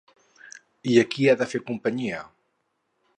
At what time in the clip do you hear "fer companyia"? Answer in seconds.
1.53-2.25